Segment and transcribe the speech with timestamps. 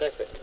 [0.00, 0.39] Santa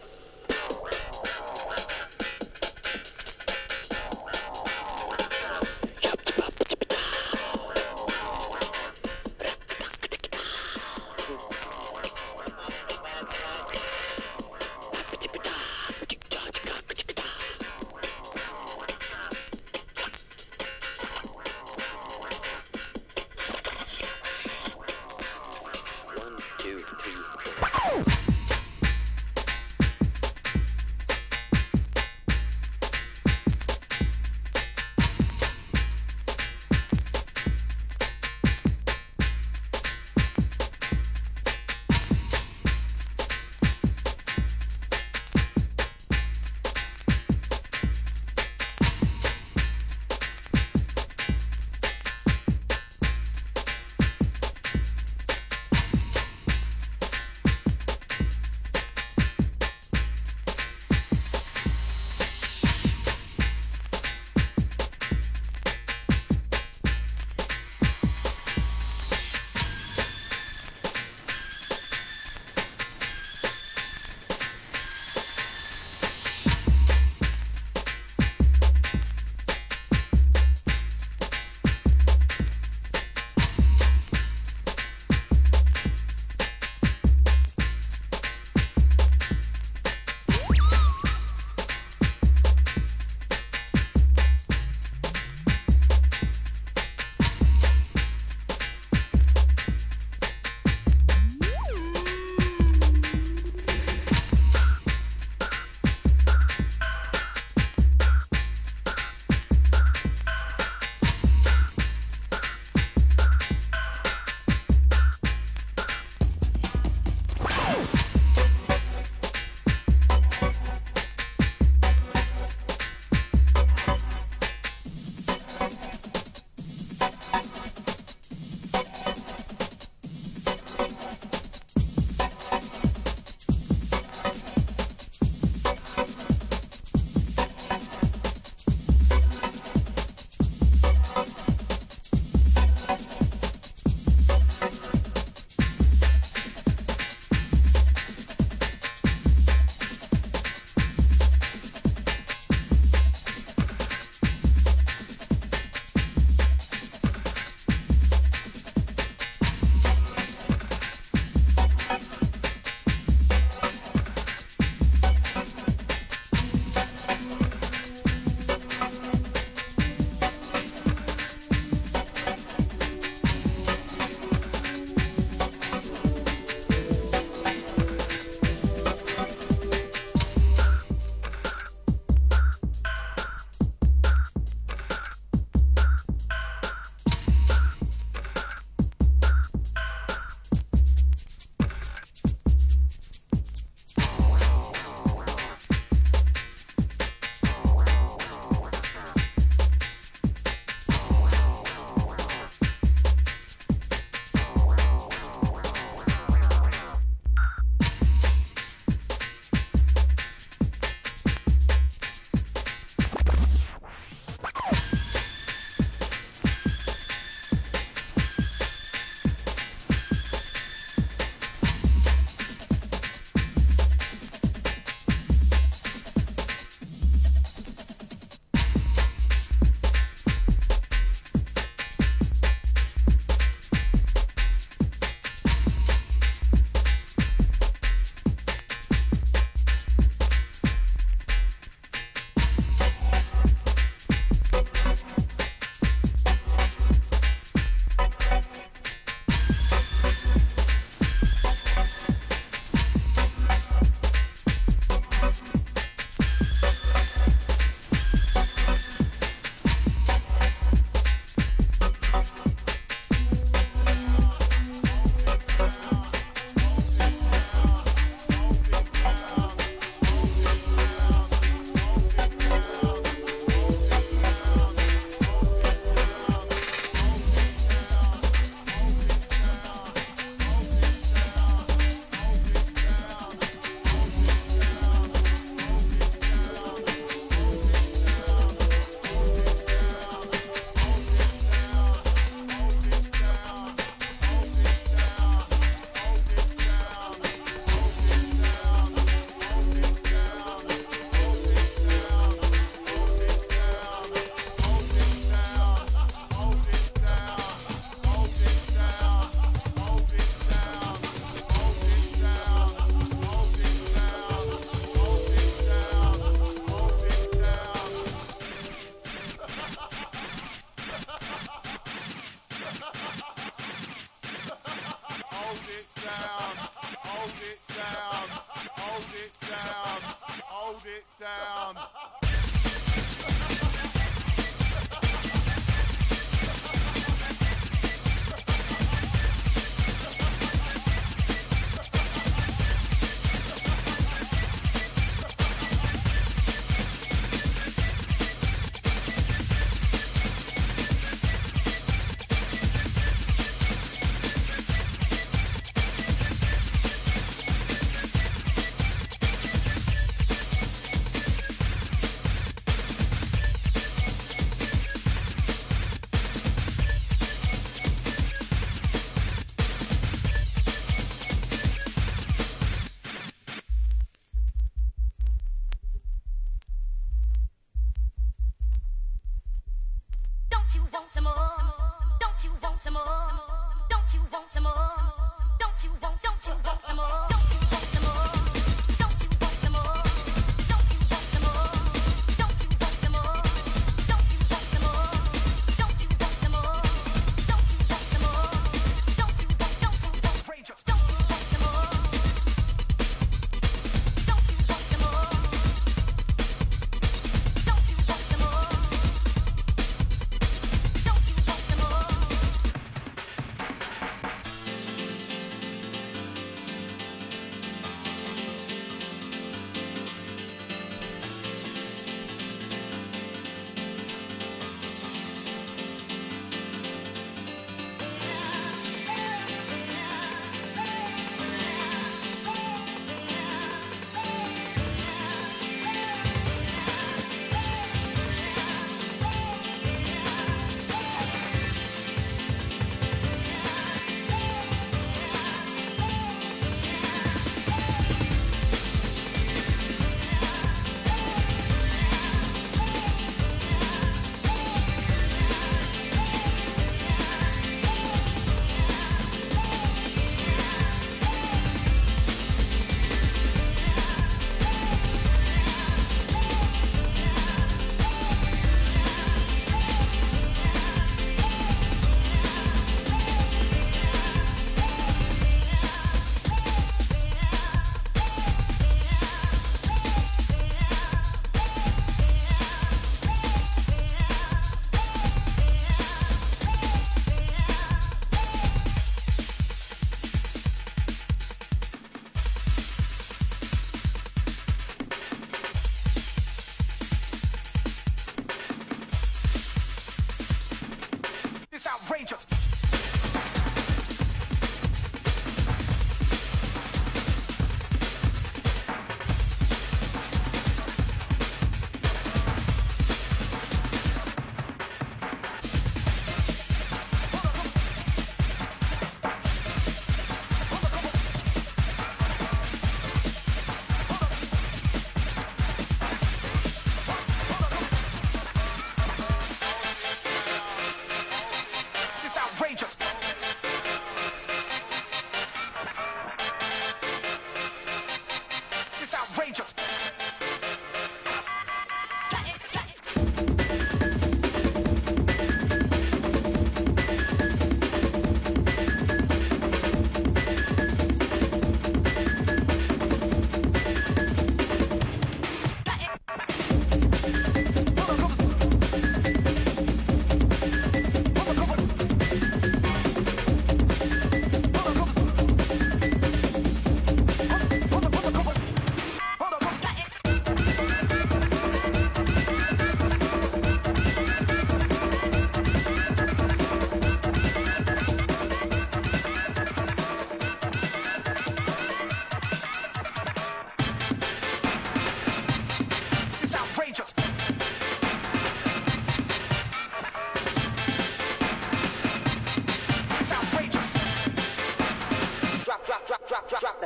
[596.47, 596.76] drop, drop.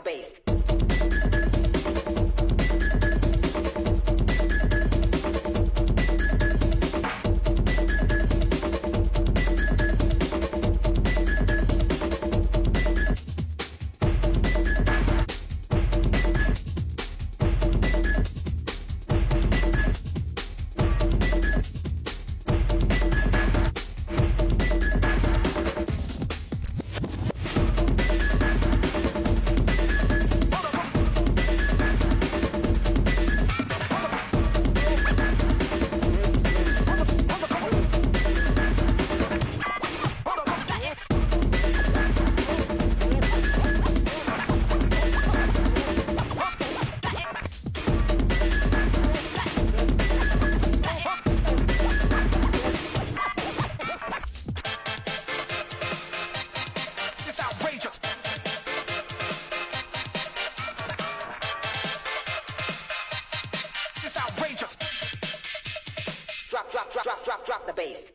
[67.51, 68.05] Drop, the bass.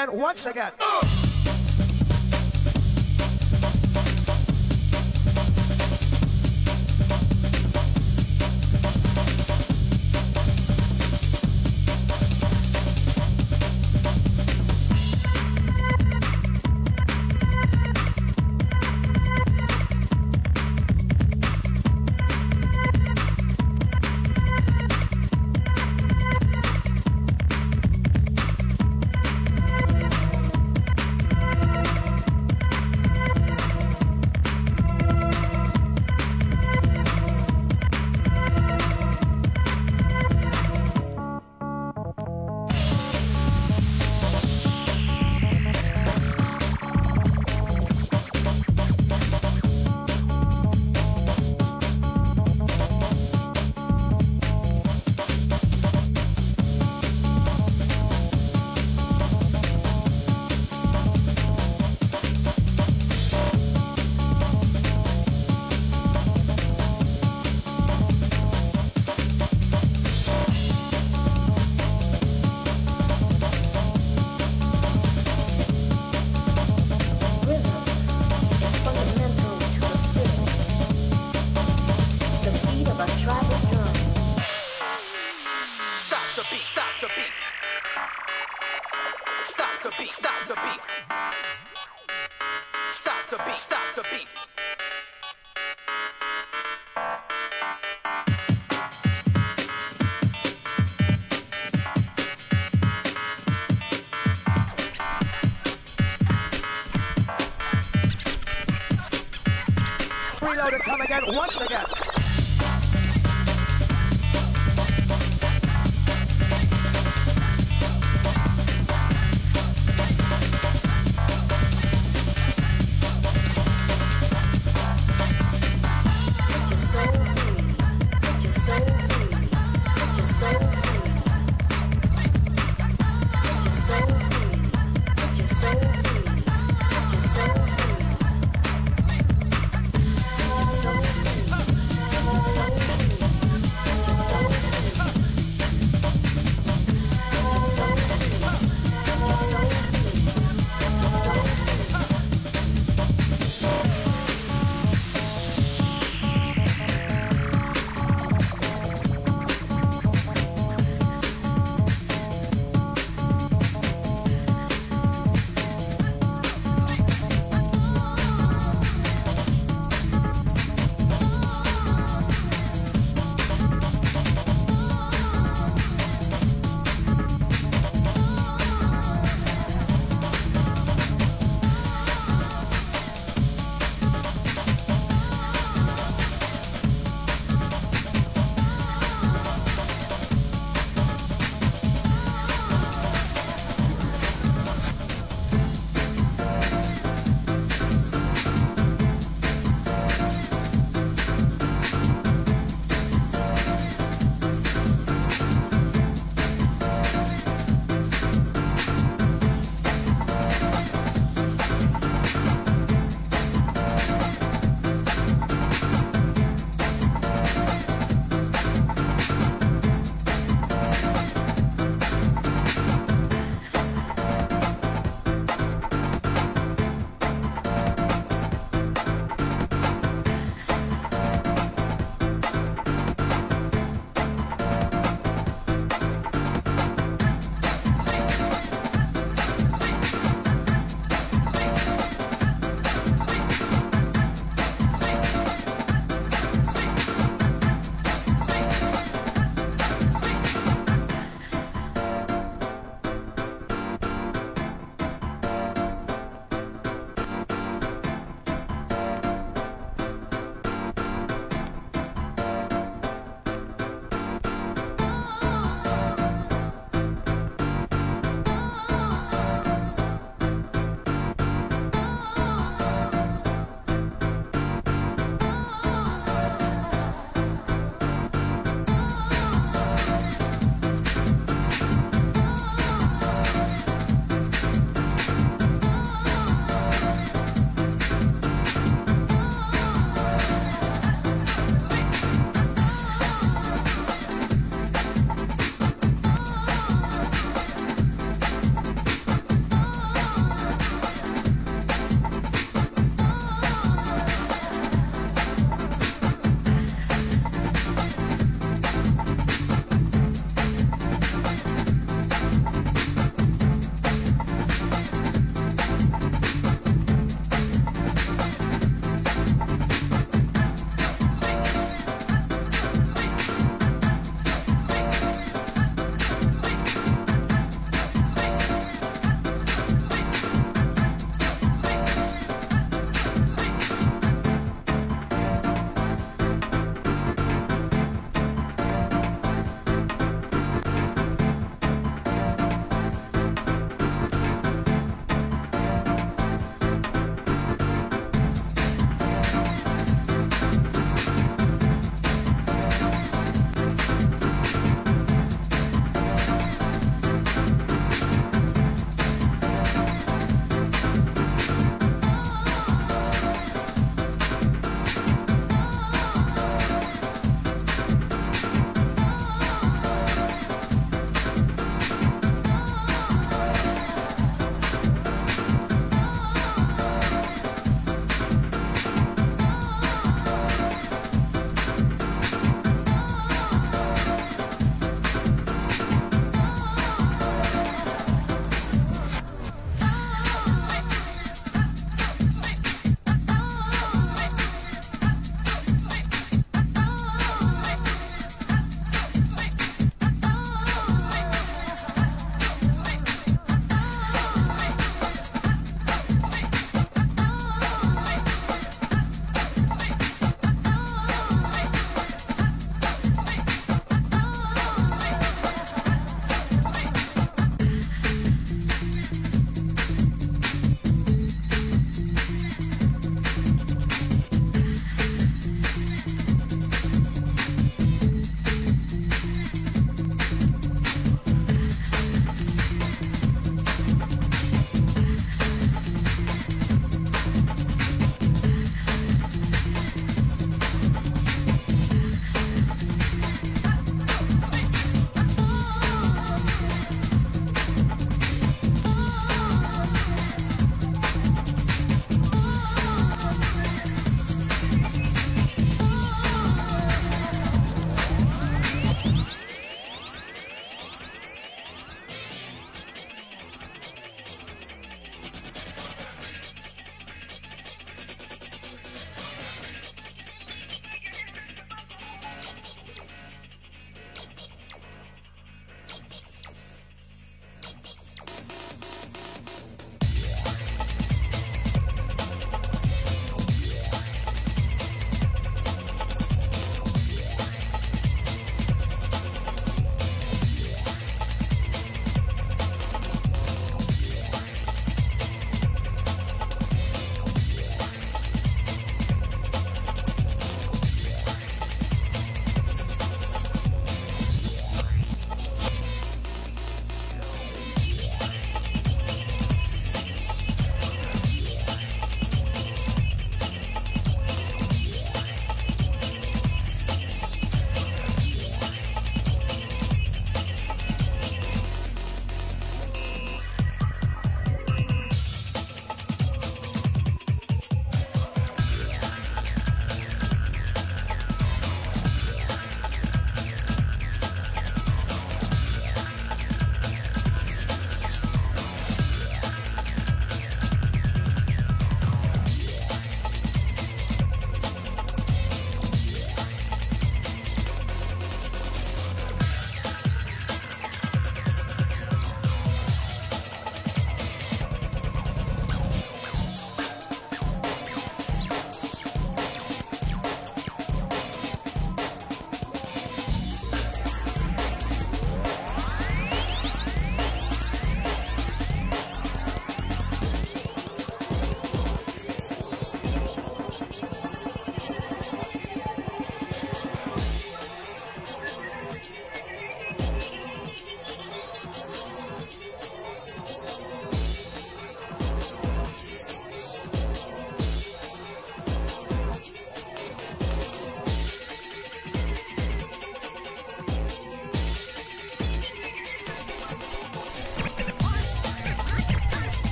[0.00, 0.72] Again once again.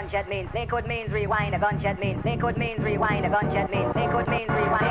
[0.00, 3.70] gunshot means, they could means rewind, a gunshot means, they could means rewind, a gunshot
[3.70, 4.89] means, they could means rewind.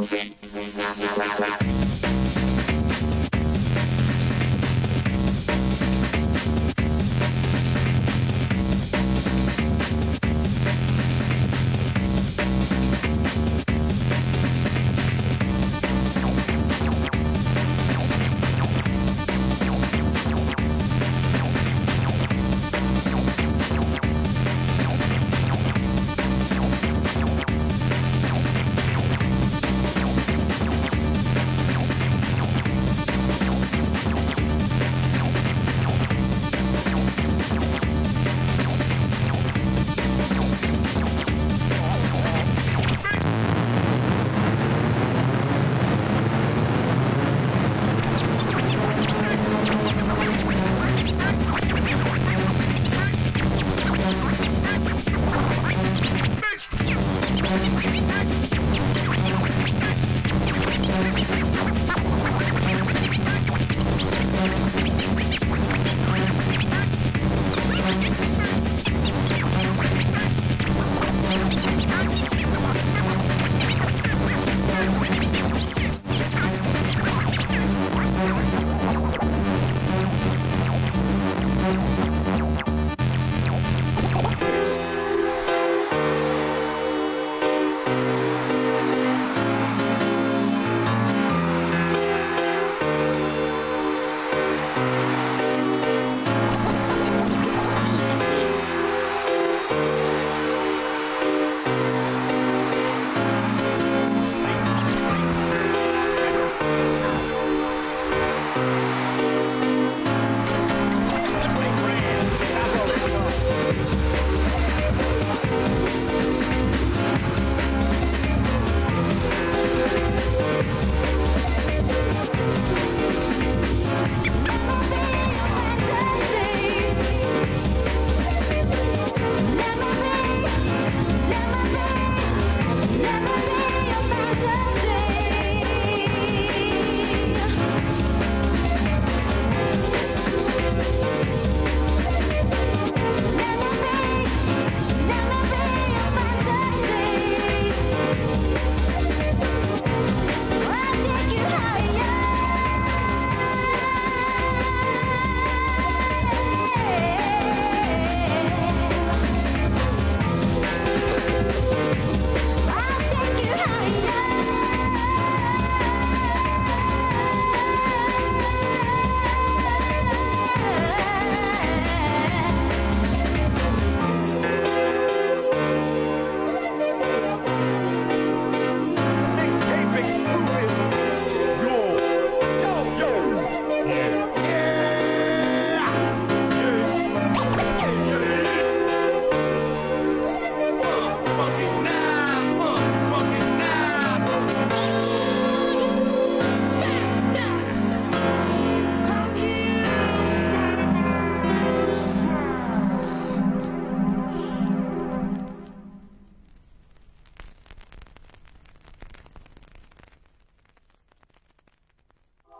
[0.00, 0.41] It.